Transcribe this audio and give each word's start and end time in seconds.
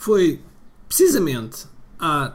Foi 0.00 0.40
precisamente 0.88 1.66
há 1.98 2.34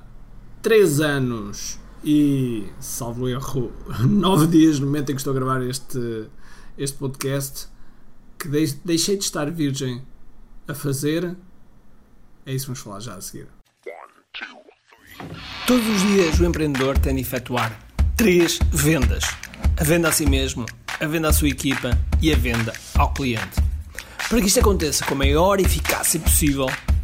3 0.62 1.02
anos 1.02 1.80
e, 2.04 2.64
salvo 2.80 3.28
erro, 3.28 3.74
9 4.08 4.46
dias 4.46 4.80
no 4.80 4.86
momento 4.86 5.12
em 5.12 5.16
que 5.16 5.22
estou 5.22 5.32
a 5.32 5.34
gravar 5.34 5.64
este, 5.64 6.28
este 6.78 6.96
podcast, 6.96 7.68
que 8.38 8.48
deixei 8.86 9.18
de 9.18 9.24
estar 9.24 9.50
virgem 9.50 10.04
a 10.68 10.76
fazer. 10.76 11.36
É 12.46 12.54
isso 12.54 12.66
que 12.66 12.68
vamos 12.68 12.82
falar 12.82 13.00
já 13.00 13.16
a 13.16 13.22
seguir. 13.22 13.48
Todos 15.66 15.88
os 15.88 16.02
dias 16.04 16.40
o 16.40 16.46
empreendedor 16.46 17.00
tem 17.00 17.16
de 17.16 17.22
efetuar 17.22 17.84
três 18.16 18.60
vendas: 18.72 19.24
a 19.76 19.84
venda 19.84 20.10
a 20.10 20.12
si 20.12 20.28
mesmo, 20.28 20.68
a 21.00 21.08
venda 21.08 21.30
à 21.30 21.34
sua 21.34 21.50
equipa 21.50 21.98
e 22.22 22.32
a 22.32 22.38
venda 22.38 22.74
ao 22.94 23.12
cliente. 23.12 23.60
Para 24.30 24.40
que 24.40 24.46
isto 24.46 24.60
aconteça 24.60 25.04
com 25.04 25.16
a 25.16 25.18
maior 25.18 25.60
eficácia 25.60 26.20
possível, 26.20 26.68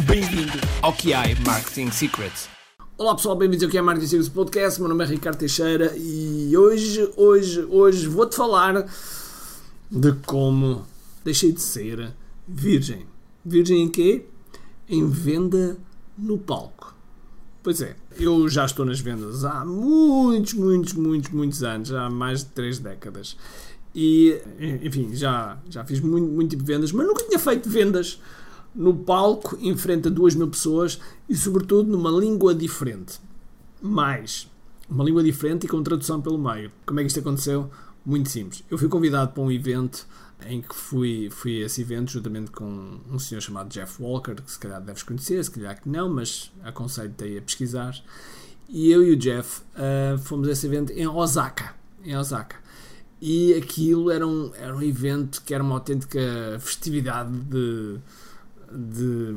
Bem-vindo 0.00 0.52
ao 0.80 0.90
QI 0.94 1.34
Marketing 1.46 1.90
Secrets. 1.90 2.48
Olá 2.96 3.14
pessoal, 3.14 3.36
bem-vindos 3.36 3.62
ao 3.62 3.70
QI 3.70 3.82
Marketing 3.82 4.06
Secrets 4.08 4.28
Podcast. 4.30 4.80
Meu 4.80 4.88
nome 4.88 5.04
é 5.04 5.06
Ricardo 5.06 5.36
Teixeira 5.36 5.92
e 5.94 6.56
hoje, 6.56 7.12
hoje, 7.14 7.62
hoje 7.68 8.08
vou-te 8.08 8.34
falar 8.34 8.86
de 9.90 10.12
como 10.24 10.86
deixei 11.22 11.52
de 11.52 11.60
ser 11.60 12.10
virgem. 12.48 13.06
Virgem 13.44 13.82
em 13.82 13.88
quê? 13.88 14.24
Em 14.88 15.06
venda 15.06 15.76
no 16.16 16.38
palco. 16.38 16.94
Pois 17.62 17.82
é, 17.82 17.94
eu 18.18 18.48
já 18.48 18.64
estou 18.64 18.86
nas 18.86 18.98
vendas 18.98 19.44
há 19.44 19.62
muitos, 19.62 20.54
muitos, 20.54 20.94
muitos, 20.94 21.30
muitos 21.30 21.62
anos, 21.62 21.92
há 21.92 22.08
mais 22.08 22.40
de 22.40 22.46
três 22.46 22.78
décadas. 22.78 23.36
E, 23.94 24.40
enfim, 24.82 25.14
já, 25.14 25.58
já 25.68 25.84
fiz 25.84 26.00
muito, 26.00 26.26
muito 26.28 26.50
tipo 26.50 26.64
de 26.64 26.72
vendas, 26.72 26.92
mas 26.92 27.06
nunca 27.06 27.22
tinha 27.24 27.38
feito 27.38 27.68
vendas 27.68 28.18
no 28.74 28.94
palco 28.94 29.56
em 29.60 29.76
frente 29.76 30.08
a 30.08 30.10
duas 30.10 30.34
mil 30.34 30.48
pessoas 30.48 30.98
e, 31.28 31.36
sobretudo, 31.36 31.90
numa 31.90 32.10
língua 32.10 32.54
diferente. 32.54 33.20
Mais, 33.80 34.48
uma 34.88 35.04
língua 35.04 35.22
diferente 35.22 35.64
e 35.64 35.68
com 35.68 35.82
tradução 35.82 36.20
pelo 36.20 36.38
meio. 36.38 36.70
Como 36.86 37.00
é 37.00 37.02
que 37.02 37.08
isto 37.08 37.20
aconteceu? 37.20 37.70
Muito 38.04 38.30
simples. 38.30 38.64
Eu 38.70 38.78
fui 38.78 38.88
convidado 38.88 39.32
para 39.32 39.42
um 39.42 39.50
evento 39.50 40.06
em 40.46 40.60
que 40.60 40.74
fui, 40.74 41.28
fui 41.30 41.62
a 41.62 41.66
esse 41.66 41.82
evento 41.82 42.10
juntamente 42.10 42.50
com 42.50 42.98
um 43.10 43.18
senhor 43.18 43.40
chamado 43.40 43.68
Jeff 43.68 44.02
Walker, 44.02 44.34
que 44.34 44.50
se 44.50 44.58
calhar 44.58 44.80
deves 44.80 45.02
conhecer, 45.02 45.44
se 45.44 45.50
calhar 45.50 45.80
que 45.80 45.88
não, 45.88 46.08
mas 46.08 46.52
aconselho-te 46.62 47.38
a 47.38 47.42
pesquisar. 47.42 47.94
E 48.68 48.90
eu 48.90 49.02
e 49.02 49.12
o 49.12 49.16
Jeff 49.16 49.62
uh, 49.74 50.18
fomos 50.18 50.48
a 50.48 50.52
esse 50.52 50.66
evento 50.66 50.92
em 50.92 51.06
Osaka. 51.06 51.74
Em 52.04 52.16
Osaka. 52.16 52.56
E 53.20 53.54
aquilo 53.54 54.10
era 54.10 54.26
um, 54.26 54.50
era 54.56 54.74
um 54.74 54.82
evento 54.82 55.42
que 55.42 55.54
era 55.54 55.62
uma 55.62 55.74
autêntica 55.74 56.20
festividade 56.58 57.30
de. 57.30 57.98
De 58.74 59.34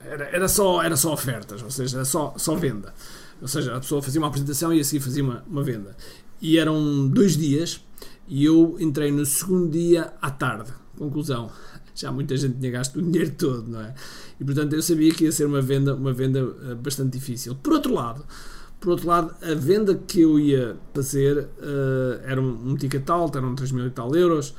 era, 0.00 0.24
era, 0.24 0.48
só, 0.48 0.82
era 0.82 0.96
só 0.96 1.12
ofertas, 1.12 1.62
ou 1.62 1.70
seja, 1.70 1.98
era 1.98 2.04
só, 2.04 2.34
só 2.36 2.54
venda. 2.54 2.94
Ou 3.40 3.48
seja, 3.48 3.76
a 3.76 3.80
pessoa 3.80 4.02
fazia 4.02 4.20
uma 4.20 4.28
apresentação 4.28 4.72
e 4.72 4.80
a 4.80 4.84
seguir 4.84 5.00
fazia 5.00 5.22
uma, 5.22 5.44
uma 5.46 5.62
venda. 5.62 5.96
E 6.40 6.58
eram 6.58 7.08
dois 7.08 7.36
dias 7.36 7.84
e 8.26 8.44
eu 8.44 8.76
entrei 8.80 9.10
no 9.10 9.24
segundo 9.26 9.70
dia 9.70 10.12
à 10.20 10.30
tarde. 10.30 10.72
Conclusão, 10.96 11.50
já 11.94 12.10
muita 12.10 12.36
gente 12.36 12.58
tinha 12.58 12.72
gasto 12.72 12.96
o 12.96 13.02
dinheiro 13.02 13.32
todo, 13.36 13.70
não 13.70 13.80
é? 13.80 13.94
E 14.38 14.44
portanto 14.44 14.72
eu 14.72 14.82
sabia 14.82 15.12
que 15.12 15.24
ia 15.24 15.32
ser 15.32 15.46
uma 15.46 15.60
venda, 15.60 15.94
uma 15.94 16.12
venda 16.12 16.38
eh, 16.38 16.74
bastante 16.74 17.18
difícil. 17.18 17.54
Por 17.56 17.74
outro 17.74 17.92
lado, 17.92 18.24
por 18.80 18.90
outro 18.90 19.06
lado, 19.06 19.34
a 19.42 19.54
venda 19.54 19.94
que 19.94 20.22
eu 20.22 20.40
ia 20.40 20.76
fazer 20.94 21.38
uh, 21.38 22.20
era 22.24 22.40
um, 22.40 22.70
um 22.70 22.76
ticket 22.76 23.08
alto, 23.10 23.36
eram 23.36 23.54
3 23.54 23.72
mil 23.72 23.86
e 23.86 23.90
tal 23.90 24.14
euros. 24.16 24.54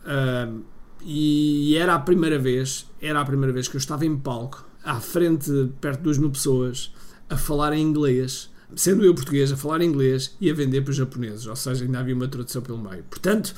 Uh, 0.00 0.62
e 1.02 1.76
era 1.76 1.94
a 1.94 1.98
primeira 1.98 2.38
vez, 2.38 2.86
era 3.00 3.20
a 3.20 3.24
primeira 3.24 3.52
vez 3.52 3.68
que 3.68 3.76
eu 3.76 3.78
estava 3.78 4.04
em 4.04 4.16
palco, 4.16 4.64
à 4.84 5.00
frente, 5.00 5.50
perto 5.80 5.98
de 5.98 6.04
2 6.04 6.18
mil 6.18 6.30
pessoas, 6.30 6.92
a 7.28 7.36
falar 7.36 7.72
em 7.72 7.82
inglês 7.82 8.50
sendo 8.74 9.04
eu 9.04 9.14
português, 9.14 9.52
a 9.52 9.56
falar 9.56 9.82
inglês 9.82 10.36
e 10.40 10.50
a 10.50 10.54
vender 10.54 10.82
para 10.82 10.90
os 10.90 10.96
japoneses, 10.96 11.46
ou 11.46 11.56
seja, 11.56 11.84
ainda 11.84 11.98
havia 11.98 12.14
uma 12.14 12.28
tradução 12.28 12.62
pelo 12.62 12.78
meio. 12.78 13.02
Portanto, 13.04 13.54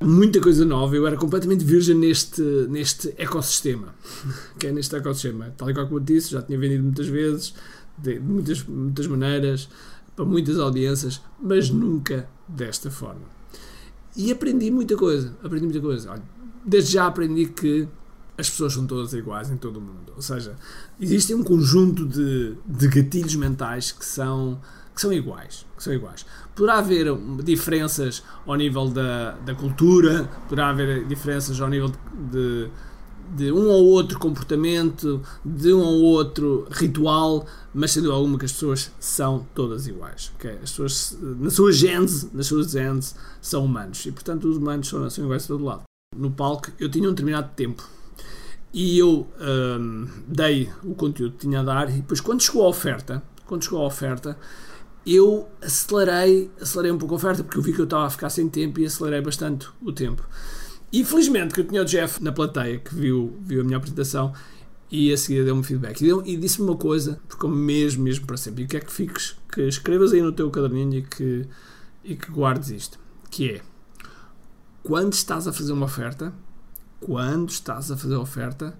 muita 0.00 0.40
coisa 0.40 0.64
nova, 0.64 0.94
eu 0.96 1.06
era 1.06 1.16
completamente 1.16 1.64
virgem 1.64 1.96
neste, 1.96 2.42
neste 2.68 3.14
ecossistema, 3.16 3.94
que 4.58 4.66
é 4.66 4.72
neste 4.72 4.94
ecossistema. 4.94 5.52
Tal 5.56 5.70
e 5.70 5.74
qual 5.74 5.86
como 5.86 5.98
eu 5.98 6.04
disse, 6.04 6.30
já 6.30 6.42
tinha 6.42 6.58
vendido 6.58 6.82
muitas 6.82 7.06
vezes, 7.06 7.54
de 7.96 8.18
muitas, 8.18 8.64
muitas 8.64 9.06
maneiras, 9.06 9.68
para 10.14 10.24
muitas 10.24 10.58
audiências, 10.58 11.20
mas 11.40 11.70
nunca 11.70 12.28
desta 12.46 12.90
forma. 12.90 13.34
E 14.16 14.30
aprendi 14.30 14.70
muita 14.70 14.96
coisa, 14.96 15.36
aprendi 15.42 15.64
muita 15.64 15.80
coisa. 15.80 16.12
Olha, 16.12 16.22
desde 16.64 16.92
já 16.92 17.06
aprendi 17.06 17.46
que 17.46 17.88
as 18.36 18.50
pessoas 18.50 18.72
são 18.72 18.86
todas 18.86 19.12
iguais 19.12 19.50
em 19.50 19.56
todo 19.56 19.76
o 19.76 19.80
mundo. 19.80 20.12
Ou 20.16 20.22
seja, 20.22 20.56
existe 21.00 21.34
um 21.34 21.42
conjunto 21.42 22.04
de, 22.06 22.54
de 22.66 22.88
gatilhos 22.88 23.36
mentais 23.36 23.92
que 23.92 24.04
são, 24.04 24.60
que 24.94 25.00
são 25.00 25.12
iguais. 25.12 25.64
Que 25.76 25.82
são 25.82 25.92
iguais. 25.92 26.26
Poderá 26.54 26.78
haver 26.78 27.16
diferenças 27.44 28.22
ao 28.46 28.56
nível 28.56 28.88
da, 28.88 29.32
da 29.32 29.54
cultura, 29.54 30.28
poderá 30.48 30.70
haver 30.70 31.06
diferenças 31.06 31.60
ao 31.60 31.68
nível 31.68 31.92
de, 32.32 32.68
de, 33.36 33.52
um 33.52 33.68
ou 33.68 33.84
outro 33.86 34.18
comportamento, 34.18 35.22
de 35.44 35.72
um 35.72 35.80
ou 35.80 36.02
outro 36.02 36.66
ritual, 36.72 37.46
mas 37.72 37.92
sendo 37.92 38.10
alguma 38.10 38.36
que 38.36 38.46
as 38.46 38.52
pessoas 38.52 38.90
são 38.98 39.46
todas 39.54 39.86
iguais. 39.86 40.32
Okay? 40.36 40.54
As 40.54 40.70
pessoas, 40.70 41.18
na 41.20 41.50
sua 41.50 41.70
gênese, 41.70 42.30
nas 42.32 42.48
suas 42.48 42.72
genes, 42.72 43.14
são 43.40 43.64
humanos. 43.64 44.04
E 44.06 44.10
portanto 44.10 44.48
os 44.48 44.56
humanos 44.56 44.88
são, 44.88 45.08
são 45.08 45.24
iguais 45.24 45.42
de 45.42 45.48
todo 45.48 45.64
lado. 45.64 45.84
No 46.16 46.30
palco 46.30 46.70
eu 46.78 46.88
tinha 46.88 47.08
um 47.08 47.12
determinado 47.12 47.50
tempo. 47.54 47.88
E 48.72 48.98
eu 48.98 49.28
um, 49.40 50.08
dei 50.26 50.68
o 50.82 50.94
conteúdo 50.94 51.36
que 51.36 51.46
tinha 51.46 51.60
a 51.60 51.62
dar 51.62 51.88
e 51.88 51.94
depois 51.94 52.20
quando 52.20 52.42
chegou 52.42 52.64
a 52.64 52.68
oferta, 52.68 53.22
quando 53.46 53.62
chegou 53.62 53.80
a 53.82 53.86
oferta, 53.86 54.36
eu 55.06 55.48
acelerei, 55.62 56.50
acelerei 56.60 56.90
um 56.90 56.98
pouco 56.98 57.14
a 57.14 57.16
oferta 57.18 57.44
porque 57.44 57.58
eu 57.58 57.62
vi 57.62 57.72
que 57.72 57.80
eu 57.80 57.84
estava 57.84 58.06
a 58.06 58.10
ficar 58.10 58.30
sem 58.30 58.48
tempo 58.48 58.80
e 58.80 58.86
acelerei 58.86 59.20
bastante 59.20 59.68
o 59.80 59.92
tempo. 59.92 60.26
E 60.92 61.04
felizmente 61.04 61.54
que 61.54 61.60
eu 61.60 61.66
tinha 61.66 61.82
o 61.82 61.84
Jeff 61.84 62.22
na 62.22 62.32
plateia 62.32 62.78
que 62.78 62.94
viu, 62.94 63.36
viu 63.40 63.60
a 63.60 63.64
minha 63.64 63.76
apresentação 63.76 64.32
e 64.90 65.12
a 65.12 65.16
seguir 65.16 65.44
deu-me 65.44 65.62
feedback. 65.64 66.00
E, 66.00 66.04
deu, 66.06 66.22
e 66.24 66.36
disse-me 66.36 66.68
uma 66.68 66.76
coisa, 66.76 67.20
porque 67.28 67.46
mesmo, 67.48 68.04
mesmo 68.04 68.26
para 68.26 68.36
sempre, 68.36 68.64
e 68.64 68.66
que 68.66 68.76
é 68.76 68.80
que 68.80 68.92
fiques, 68.92 69.36
que 69.52 69.62
escrevas 69.62 70.12
aí 70.12 70.22
no 70.22 70.32
teu 70.32 70.50
caderninho 70.50 70.98
e 70.98 71.02
que, 71.02 71.48
e 72.04 72.14
que 72.14 72.30
guardes 72.30 72.70
isto, 72.70 72.98
que 73.30 73.50
é 73.50 73.60
quando 74.84 75.14
estás 75.14 75.48
a 75.48 75.52
fazer 75.52 75.72
uma 75.72 75.86
oferta, 75.86 76.32
quando 77.00 77.48
estás 77.48 77.90
a 77.90 77.96
fazer 77.96 78.14
a 78.14 78.20
oferta, 78.20 78.78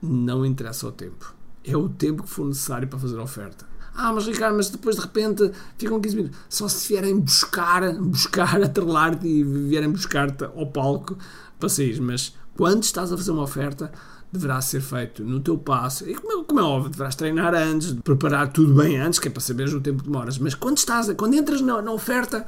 não 0.00 0.46
interessa 0.46 0.86
o 0.86 0.92
tempo. 0.92 1.34
É 1.64 1.76
o 1.76 1.88
tempo 1.88 2.22
que 2.22 2.28
for 2.28 2.46
necessário 2.46 2.86
para 2.86 2.98
fazer 2.98 3.18
a 3.18 3.22
oferta. 3.22 3.66
Ah, 3.96 4.12
mas 4.12 4.26
Ricardo, 4.26 4.56
mas 4.56 4.70
depois 4.70 4.96
de 4.96 5.02
repente 5.02 5.50
ficam 5.76 6.00
15 6.00 6.16
minutos. 6.16 6.38
Só 6.48 6.68
se 6.68 6.86
vierem 6.88 7.18
buscar, 7.18 7.94
buscar, 7.94 8.62
atrelar-te 8.62 9.26
e 9.26 9.42
vierem 9.42 9.90
buscar-te 9.90 10.44
ao 10.44 10.66
palco 10.66 11.18
para 11.58 11.68
sair. 11.68 12.00
Mas 12.00 12.34
quando 12.56 12.84
estás 12.84 13.12
a 13.12 13.16
fazer 13.16 13.32
uma 13.32 13.42
oferta, 13.42 13.90
deverá 14.32 14.60
ser 14.60 14.80
feito 14.80 15.24
no 15.24 15.40
teu 15.40 15.58
passo. 15.58 16.08
E 16.08 16.14
como 16.14 16.42
é, 16.42 16.44
como 16.44 16.60
é 16.60 16.62
óbvio, 16.62 16.90
deverás 16.90 17.14
treinar 17.16 17.54
antes, 17.54 17.92
preparar 18.04 18.52
tudo 18.52 18.74
bem 18.74 18.98
antes, 18.98 19.18
que 19.18 19.28
é 19.28 19.30
para 19.30 19.40
saberes 19.40 19.72
o 19.72 19.80
tempo 19.80 20.02
que 20.02 20.08
demoras. 20.08 20.38
Mas 20.38 20.54
quando 20.54 20.78
estás, 20.78 21.12
quando 21.16 21.34
entras 21.34 21.60
na, 21.60 21.80
na 21.80 21.92
oferta, 21.92 22.46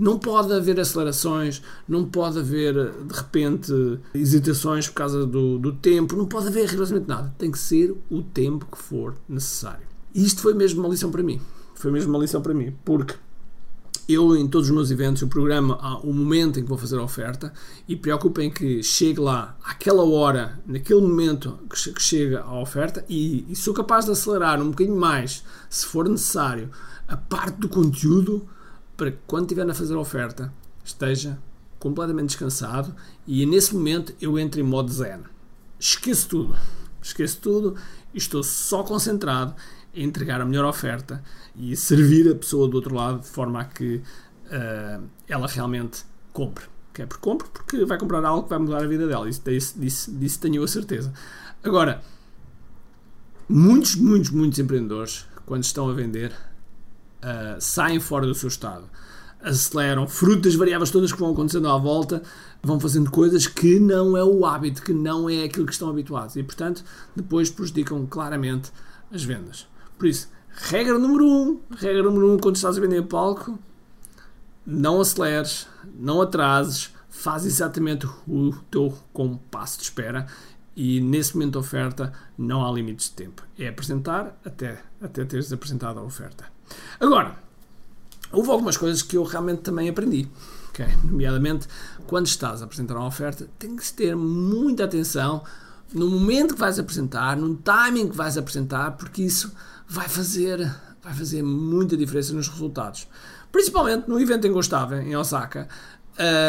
não 0.00 0.18
pode 0.18 0.50
haver 0.50 0.80
acelerações, 0.80 1.62
não 1.86 2.06
pode 2.06 2.38
haver, 2.38 2.74
de 2.74 3.14
repente, 3.14 3.70
hesitações 4.14 4.88
por 4.88 4.94
causa 4.94 5.26
do, 5.26 5.58
do 5.58 5.72
tempo, 5.74 6.16
não 6.16 6.24
pode 6.24 6.48
haver 6.48 6.66
rigorosamente 6.66 7.06
nada. 7.06 7.34
Tem 7.36 7.50
que 7.50 7.58
ser 7.58 7.94
o 8.10 8.22
tempo 8.22 8.66
que 8.72 8.78
for 8.78 9.14
necessário. 9.28 9.86
E 10.14 10.24
isto 10.24 10.40
foi 10.40 10.54
mesmo 10.54 10.80
uma 10.80 10.88
lição 10.88 11.10
para 11.10 11.22
mim. 11.22 11.38
Foi 11.74 11.92
mesmo 11.92 12.14
uma 12.14 12.18
lição 12.18 12.40
para 12.40 12.54
mim, 12.54 12.74
porque 12.82 13.14
eu, 14.08 14.34
em 14.34 14.48
todos 14.48 14.68
os 14.70 14.74
meus 14.74 14.90
eventos, 14.90 15.20
eu 15.20 15.28
programo 15.28 15.74
o 16.02 16.12
momento 16.14 16.58
em 16.58 16.62
que 16.62 16.68
vou 16.68 16.78
fazer 16.78 16.98
a 16.98 17.02
oferta 17.02 17.52
e 17.86 17.94
preocupo 17.94 18.40
em 18.40 18.50
que 18.50 18.82
chegue 18.82 19.20
lá 19.20 19.56
àquela 19.62 20.02
hora, 20.02 20.58
naquele 20.66 21.02
momento 21.02 21.58
que 21.68 22.02
chega 22.02 22.40
a 22.40 22.58
oferta 22.58 23.04
e, 23.06 23.44
e 23.50 23.54
sou 23.54 23.74
capaz 23.74 24.06
de 24.06 24.12
acelerar 24.12 24.60
um 24.62 24.70
bocadinho 24.70 24.96
mais, 24.96 25.44
se 25.68 25.84
for 25.84 26.08
necessário, 26.08 26.70
a 27.06 27.18
parte 27.18 27.58
do 27.58 27.68
conteúdo 27.68 28.48
para 29.00 29.12
que 29.12 29.18
quando 29.26 29.44
estiver 29.44 29.70
a 29.70 29.72
fazer 29.72 29.94
a 29.94 29.98
oferta 29.98 30.52
esteja 30.84 31.38
completamente 31.78 32.26
descansado 32.26 32.94
e 33.26 33.46
nesse 33.46 33.74
momento 33.74 34.12
eu 34.20 34.38
entro 34.38 34.60
em 34.60 34.62
modo 34.62 34.92
zen. 34.92 35.20
Esqueço 35.78 36.28
tudo. 36.28 36.54
Esqueço 37.00 37.40
tudo 37.40 37.76
e 38.12 38.18
estou 38.18 38.42
só 38.42 38.82
concentrado 38.82 39.54
em 39.94 40.04
entregar 40.04 40.42
a 40.42 40.44
melhor 40.44 40.66
oferta 40.66 41.24
e 41.56 41.74
servir 41.76 42.30
a 42.30 42.34
pessoa 42.34 42.68
do 42.68 42.74
outro 42.74 42.94
lado 42.94 43.20
de 43.20 43.28
forma 43.28 43.62
a 43.62 43.64
que 43.64 44.02
uh, 44.48 45.02
ela 45.26 45.46
realmente 45.46 46.04
compre. 46.30 46.66
Okay? 46.90 47.06
Porque 47.06 47.22
compre 47.22 47.48
porque 47.48 47.82
vai 47.86 47.96
comprar 47.96 48.22
algo 48.22 48.42
que 48.42 48.50
vai 48.50 48.58
mudar 48.58 48.84
a 48.84 48.86
vida 48.86 49.08
dela. 49.08 49.30
Isso, 49.30 49.40
disso, 49.42 49.80
disso, 49.80 50.12
disso 50.12 50.40
tenho 50.40 50.62
a 50.62 50.68
certeza. 50.68 51.10
Agora, 51.64 52.02
muitos, 53.48 53.94
muitos, 53.94 54.28
muitos 54.28 54.58
empreendedores, 54.58 55.24
quando 55.46 55.64
estão 55.64 55.88
a 55.88 55.94
vender, 55.94 56.34
uh, 57.22 57.60
saem 57.60 58.00
fora 58.00 58.26
do 58.26 58.34
seu 58.34 58.48
estado 58.48 58.88
aceleram, 59.42 60.06
fruto 60.06 60.42
das 60.42 60.54
variáveis 60.54 60.90
todas 60.90 61.12
que 61.12 61.18
vão 61.18 61.32
acontecendo 61.32 61.68
à 61.68 61.76
volta, 61.78 62.22
vão 62.62 62.78
fazendo 62.78 63.10
coisas 63.10 63.46
que 63.46 63.80
não 63.80 64.16
é 64.16 64.24
o 64.24 64.44
hábito, 64.44 64.82
que 64.82 64.92
não 64.92 65.28
é 65.28 65.44
aquilo 65.44 65.66
que 65.66 65.72
estão 65.72 65.88
habituados 65.88 66.36
e, 66.36 66.42
portanto, 66.42 66.84
depois 67.16 67.50
prejudicam 67.50 68.06
claramente 68.06 68.70
as 69.12 69.24
vendas. 69.24 69.66
Por 69.98 70.06
isso, 70.06 70.28
regra 70.50 70.98
número 70.98 71.26
um, 71.26 71.60
regra 71.76 72.02
número 72.02 72.32
um, 72.32 72.38
quando 72.38 72.56
estás 72.56 72.76
a 72.76 72.80
vender 72.80 73.02
palco, 73.02 73.58
não 74.66 75.00
aceleres, 75.00 75.66
não 75.98 76.20
atrases, 76.20 76.94
faz 77.08 77.44
exatamente 77.44 78.06
o 78.28 78.52
teu 78.70 78.96
compasso 79.12 79.78
de 79.78 79.84
espera 79.84 80.26
e 80.76 81.00
nesse 81.00 81.34
momento 81.34 81.54
da 81.54 81.58
oferta 81.60 82.12
não 82.38 82.64
há 82.64 82.70
limites 82.70 83.08
de 83.08 83.14
tempo. 83.14 83.42
É 83.58 83.68
apresentar 83.68 84.38
até, 84.44 84.80
até 85.00 85.24
teres 85.24 85.52
apresentado 85.52 85.98
a 85.98 86.02
oferta. 86.02 86.44
Agora, 86.98 87.36
houve 88.32 88.50
algumas 88.50 88.76
coisas 88.76 89.02
que 89.02 89.16
eu 89.16 89.24
realmente 89.24 89.62
também 89.62 89.88
aprendi. 89.88 90.28
Okay? 90.70 90.88
Nomeadamente, 91.04 91.68
quando 92.06 92.26
estás 92.26 92.62
a 92.62 92.64
apresentar 92.64 92.96
uma 92.96 93.06
oferta, 93.06 93.48
tem 93.58 93.76
que 93.76 93.92
ter 93.92 94.14
muita 94.16 94.84
atenção 94.84 95.42
no 95.92 96.08
momento 96.08 96.54
que 96.54 96.60
vais 96.60 96.78
apresentar, 96.78 97.36
no 97.36 97.56
timing 97.56 98.08
que 98.08 98.16
vais 98.16 98.38
apresentar, 98.38 98.92
porque 98.92 99.22
isso 99.22 99.52
vai 99.88 100.08
fazer, 100.08 100.58
vai 101.02 101.12
fazer 101.12 101.42
muita 101.42 101.96
diferença 101.96 102.32
nos 102.32 102.48
resultados. 102.48 103.08
Principalmente 103.50 104.08
no 104.08 104.20
evento 104.20 104.46
em 104.46 104.58
estava, 104.58 105.02
em 105.02 105.16
Osaka, 105.16 105.68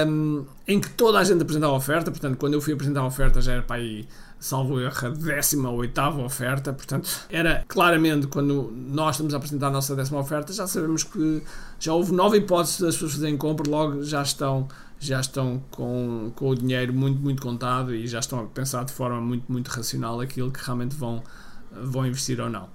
um, 0.08 0.46
em 0.68 0.80
que 0.80 0.90
toda 0.92 1.18
a 1.18 1.24
gente 1.24 1.42
apresentava 1.42 1.74
a 1.74 1.76
oferta, 1.76 2.12
portanto, 2.12 2.38
quando 2.38 2.54
eu 2.54 2.62
fui 2.62 2.74
apresentar 2.74 3.02
a 3.02 3.06
oferta 3.08 3.42
já 3.42 3.54
era 3.54 3.62
para 3.64 3.78
aí 3.78 4.08
salvo 4.42 4.82
erro, 4.82 5.08
a 5.08 5.10
18 5.10 6.22
oferta. 6.26 6.74
Portanto, 6.74 7.08
era 7.30 7.64
claramente 7.68 8.28
quando 8.28 8.74
nós 8.76 9.16
estamos 9.16 9.34
a 9.34 9.38
apresentar 9.38 9.68
a 9.68 9.72
nossa 9.72 9.96
décima 9.96 10.20
oferta, 10.20 10.52
já 10.52 10.68
sabemos 10.68 11.04
que 11.04 11.44
já 11.80 11.94
houve 11.94 12.12
nove 12.12 12.40
hipóteses 12.40 12.82
das 12.82 12.96
pessoas 12.96 13.14
fazerem 13.14 13.38
compra, 13.38 13.70
logo 13.70 14.04
já 14.04 14.24
estão, 14.24 14.68
já 15.00 15.22
estão 15.22 15.64
com, 15.70 16.32
com 16.36 16.50
o 16.50 16.56
dinheiro 16.56 16.92
muito, 16.92 17.22
muito 17.22 17.42
contado 17.42 17.94
e 17.94 18.08
já 18.08 18.20
estão 18.20 18.40
a 18.40 18.44
pensar 18.46 18.84
de 18.84 18.92
forma 18.92 19.22
muito, 19.22 19.50
muito 19.50 19.68
racional 19.70 20.20
aquilo 20.20 20.52
que 20.52 20.60
realmente 20.66 20.96
vão, 20.96 21.24
vão 21.72 22.06
investir 22.06 22.42
ou 22.42 22.50
não. 22.50 22.68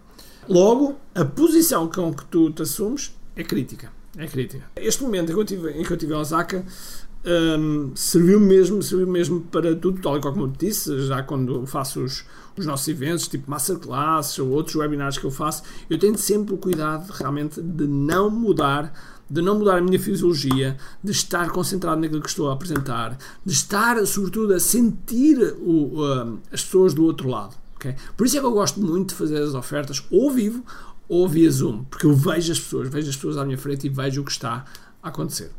Logo, 0.48 0.96
a 1.14 1.24
posição 1.24 1.88
com 1.88 2.14
que 2.14 2.24
tu 2.26 2.50
te 2.52 2.62
assumes 2.62 3.12
é 3.34 3.42
crítica. 3.42 3.90
É 4.16 4.26
crítica. 4.26 4.64
Este 4.76 5.02
momento 5.02 5.30
em 5.30 5.34
que 5.34 5.40
eu 5.40 5.44
tive, 5.44 5.70
em, 5.72 5.84
que 5.84 5.92
eu 5.92 5.96
tive 5.96 6.14
em 6.14 6.16
Osaka 6.16 6.64
um, 7.26 7.90
serviu 7.94 8.38
mesmo 8.38 8.82
serviu 8.82 9.06
mesmo 9.06 9.40
para 9.40 9.74
tudo, 9.74 10.00
tal 10.00 10.16
e 10.16 10.20
qual 10.20 10.32
como 10.32 10.46
eu 10.46 10.52
disse, 10.56 11.06
já 11.06 11.22
quando 11.22 11.66
faço 11.66 12.02
os, 12.02 12.24
os 12.56 12.64
nossos 12.64 12.86
eventos, 12.88 13.26
tipo 13.26 13.50
masterclass 13.50 14.38
ou 14.38 14.50
outros 14.50 14.76
webinars 14.76 15.18
que 15.18 15.24
eu 15.24 15.30
faço, 15.30 15.62
eu 15.90 15.98
tenho 15.98 16.16
sempre 16.16 16.54
o 16.54 16.56
cuidado 16.56 17.10
realmente 17.10 17.60
de 17.60 17.86
não 17.86 18.30
mudar 18.30 18.92
de 19.28 19.42
não 19.42 19.58
mudar 19.58 19.78
a 19.78 19.80
minha 19.80 19.98
fisiologia, 19.98 20.76
de 21.02 21.10
estar 21.10 21.50
concentrado 21.50 22.00
naquilo 22.00 22.22
que 22.22 22.28
estou 22.28 22.48
a 22.48 22.52
apresentar, 22.52 23.18
de 23.44 23.52
estar, 23.52 24.06
sobretudo, 24.06 24.54
a 24.54 24.60
sentir 24.60 25.36
o, 25.58 26.38
as 26.52 26.62
pessoas 26.62 26.94
do 26.94 27.04
outro 27.04 27.28
lado. 27.28 27.56
Okay? 27.74 27.96
Por 28.16 28.24
isso 28.24 28.36
é 28.36 28.40
que 28.40 28.46
eu 28.46 28.52
gosto 28.52 28.80
muito 28.80 29.08
de 29.08 29.14
fazer 29.16 29.42
as 29.42 29.52
ofertas 29.52 30.04
ou 30.12 30.30
vivo 30.30 30.64
ou 31.08 31.28
via 31.28 31.50
Zoom, 31.50 31.82
porque 31.84 32.06
eu 32.06 32.14
vejo 32.14 32.52
as 32.52 32.60
pessoas, 32.60 32.88
vejo 32.88 33.10
as 33.10 33.16
pessoas 33.16 33.36
à 33.36 33.44
minha 33.44 33.58
frente 33.58 33.88
e 33.88 33.90
vejo 33.90 34.20
o 34.20 34.24
que 34.24 34.30
está 34.30 34.64
a 35.02 35.08
acontecer. 35.08 35.50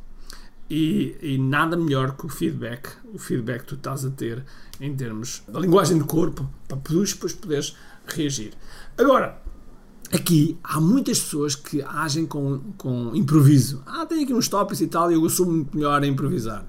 E, 0.70 1.16
e, 1.22 1.38
nada 1.38 1.78
melhor 1.78 2.18
que 2.18 2.26
o 2.26 2.30
feedback, 2.30 2.90
o 3.14 3.18
feedback 3.18 3.62
que 3.62 3.68
tu 3.68 3.76
estás 3.76 4.04
a 4.04 4.10
ter 4.10 4.44
em 4.82 4.94
termos 4.94 5.42
da 5.48 5.60
linguagem 5.60 5.98
do 5.98 6.06
corpo, 6.06 6.50
para 6.68 6.78
depois 6.78 7.14
poderes 7.14 7.74
reagir. 8.06 8.52
Agora, 8.98 9.42
aqui 10.12 10.58
há 10.62 10.82
muitas 10.82 11.20
pessoas 11.20 11.56
que 11.56 11.82
agem 11.82 12.26
com, 12.26 12.60
com 12.78 13.16
improviso. 13.16 13.82
Ah, 13.86 14.06
tenho 14.06 14.24
aqui 14.24 14.34
uns 14.34 14.50
tópicos 14.50 14.82
e 14.82 14.88
tal, 14.88 15.10
e 15.10 15.16
eu 15.16 15.30
sou 15.30 15.46
muito 15.46 15.76
melhor 15.76 16.04
a 16.04 16.06
improvisar. 16.08 16.66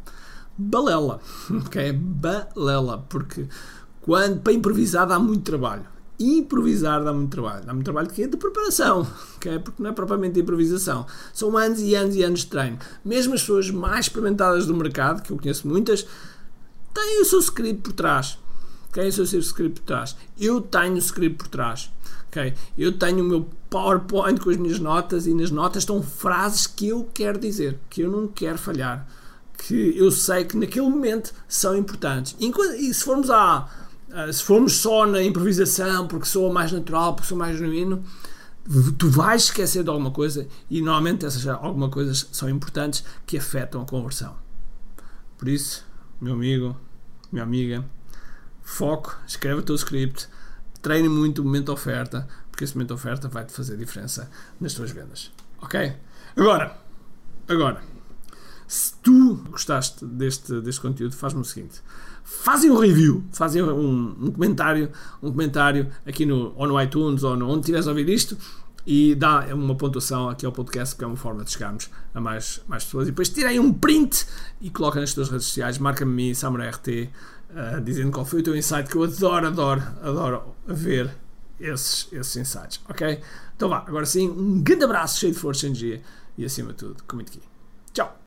Balela, 0.56 1.20
ok? 1.66 1.92
Balela, 1.92 2.98
porque 3.08 3.48
quando, 4.00 4.40
para 4.40 4.52
improvisar 4.52 5.08
dá 5.08 5.18
muito 5.18 5.42
trabalho 5.42 5.97
improvisar 6.18 7.04
dá 7.04 7.12
muito 7.12 7.30
trabalho. 7.30 7.64
Dá 7.64 7.72
muito 7.72 7.84
trabalho 7.84 8.08
de? 8.08 8.26
De 8.26 8.36
preparação, 8.36 9.06
okay? 9.36 9.58
porque 9.58 9.82
não 9.82 9.90
é 9.90 9.92
propriamente 9.92 10.40
improvisação. 10.40 11.06
São 11.32 11.56
anos 11.56 11.80
e 11.80 11.94
anos 11.94 12.16
e 12.16 12.22
anos 12.22 12.40
de 12.40 12.46
treino. 12.46 12.78
Mesmo 13.04 13.34
as 13.34 13.40
pessoas 13.40 13.70
mais 13.70 14.06
experimentadas 14.06 14.66
do 14.66 14.74
mercado, 14.74 15.22
que 15.22 15.30
eu 15.30 15.36
conheço 15.36 15.68
muitas, 15.68 16.06
têm 16.92 17.20
o 17.20 17.24
seu 17.24 17.38
script 17.38 17.82
por 17.82 17.92
trás. 17.92 18.38
Têm 18.92 19.08
o 19.08 19.12
seu 19.12 19.24
script 19.40 19.80
por 19.80 19.86
trás. 19.86 20.16
Eu 20.40 20.60
tenho 20.60 20.94
o 20.94 20.98
script 20.98 21.38
por 21.38 21.48
trás. 21.48 21.90
Okay? 22.28 22.54
Eu 22.76 22.98
tenho 22.98 23.20
o 23.20 23.24
meu 23.24 23.48
PowerPoint 23.70 24.40
com 24.40 24.50
as 24.50 24.56
minhas 24.56 24.78
notas 24.78 25.26
e 25.26 25.34
nas 25.34 25.50
notas 25.50 25.82
estão 25.82 26.02
frases 26.02 26.66
que 26.66 26.88
eu 26.88 27.08
quero 27.14 27.38
dizer, 27.38 27.78
que 27.88 28.02
eu 28.02 28.10
não 28.10 28.26
quero 28.28 28.58
falhar, 28.58 29.06
que 29.56 29.96
eu 29.96 30.10
sei 30.10 30.44
que 30.44 30.56
naquele 30.56 30.88
momento 30.88 31.32
são 31.46 31.76
importantes. 31.76 32.36
E 32.38 32.92
se 32.92 33.04
formos 33.04 33.30
a 33.30 33.68
Uh, 34.08 34.32
se 34.32 34.42
formos 34.42 34.76
só 34.76 35.06
na 35.06 35.22
improvisação, 35.22 36.06
porque 36.06 36.26
sou 36.26 36.52
mais 36.52 36.72
natural, 36.72 37.14
porque 37.14 37.28
sou 37.28 37.36
mais 37.36 37.58
genuíno, 37.58 38.02
tu 38.98 39.08
vais 39.08 39.44
esquecer 39.44 39.82
de 39.82 39.88
alguma 39.88 40.10
coisa 40.10 40.46
e 40.70 40.80
normalmente 40.80 41.24
essas 41.24 41.46
algumas 41.46 41.90
coisas 41.90 42.28
são 42.32 42.48
importantes 42.48 43.04
que 43.26 43.38
afetam 43.38 43.82
a 43.82 43.84
conversão. 43.84 44.36
Por 45.36 45.48
isso, 45.48 45.86
meu 46.20 46.34
amigo, 46.34 46.76
minha 47.30 47.44
amiga, 47.44 47.84
foco, 48.62 49.16
escreve 49.26 49.60
o 49.60 49.62
teu 49.62 49.74
script, 49.74 50.28
treine 50.82 51.08
muito 51.08 51.40
o 51.40 51.44
momento 51.44 51.66
da 51.66 51.72
oferta, 51.72 52.28
porque 52.50 52.64
esse 52.64 52.74
momento 52.74 52.88
da 52.88 52.94
oferta 52.94 53.28
vai-te 53.28 53.52
fazer 53.52 53.76
diferença 53.76 54.30
nas 54.60 54.74
tuas 54.74 54.90
vendas. 54.90 55.30
Ok? 55.62 55.94
Agora, 56.36 56.76
agora, 57.48 57.82
se 58.68 58.94
tu 59.02 59.34
gostaste 59.50 60.04
deste, 60.04 60.60
deste 60.60 60.80
conteúdo, 60.80 61.16
faz-me 61.16 61.40
o 61.40 61.44
seguinte 61.44 61.82
fazem 62.28 62.70
um 62.70 62.78
review, 62.78 63.24
fazem 63.32 63.62
um, 63.62 64.14
um, 64.20 64.30
comentário, 64.30 64.90
um 65.22 65.30
comentário 65.30 65.90
aqui 66.06 66.26
no, 66.26 66.52
ou 66.56 66.68
no 66.68 66.80
iTunes 66.80 67.22
ou 67.22 67.34
no, 67.34 67.48
onde 67.48 67.60
estiveres 67.60 67.86
a 67.86 67.90
ouvir 67.90 68.06
isto 68.10 68.36
e 68.86 69.14
dá 69.14 69.46
uma 69.54 69.74
pontuação 69.74 70.28
aqui 70.28 70.44
ao 70.44 70.52
podcast, 70.52 70.94
que 70.94 71.02
é 71.02 71.06
uma 71.06 71.16
forma 71.16 71.42
de 71.42 71.50
chegarmos 71.50 71.90
a 72.14 72.20
mais, 72.20 72.62
mais 72.68 72.84
pessoas. 72.84 73.08
E 73.08 73.10
depois 73.10 73.28
tirem 73.28 73.58
um 73.58 73.72
print 73.72 74.26
e 74.60 74.70
coloquem 74.70 75.00
nas 75.00 75.14
tuas 75.14 75.30
redes 75.30 75.46
sociais, 75.46 75.78
marca-me 75.78 76.12
mim, 76.12 76.34
SamuraRT, 76.34 76.88
uh, 76.88 77.58
eh, 77.58 77.80
dizendo 77.80 78.12
qual 78.12 78.24
foi 78.24 78.40
o 78.40 78.42
teu 78.42 78.56
insight, 78.56 78.88
que 78.88 78.96
eu 78.96 79.04
adoro, 79.04 79.46
adoro, 79.46 79.82
adoro 80.02 80.42
ver 80.66 81.10
esses, 81.58 82.08
esses 82.12 82.36
insights, 82.36 82.80
ok? 82.88 83.20
Então 83.56 83.68
vá, 83.68 83.84
agora 83.86 84.06
sim, 84.06 84.28
um 84.28 84.62
grande 84.62 84.84
abraço, 84.84 85.20
cheio 85.20 85.32
de 85.32 85.38
força 85.38 85.66
e 85.66 85.68
energia 85.68 86.02
e 86.36 86.44
acima 86.44 86.70
de 86.70 86.76
tudo, 86.76 87.02
comente 87.06 87.36
aqui. 87.36 87.42
Tchau! 87.92 88.18